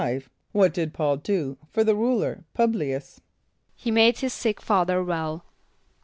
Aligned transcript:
= 0.29 0.41
What 0.51 0.73
did 0.73 0.95
P[a:]ul 0.95 1.17
do 1.17 1.59
for 1.69 1.83
the 1.83 1.93
ruler 1.95 2.43
P[)u]b´l[)i] 2.57 2.89
[)u]s? 2.95 3.21
=He 3.75 3.91
made 3.91 4.17
his 4.17 4.33
sick 4.33 4.59
father 4.59 5.03
well. 5.03 5.45